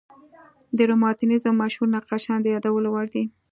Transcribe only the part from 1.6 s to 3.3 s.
مشهور نقاشان د یادولو وړ دي.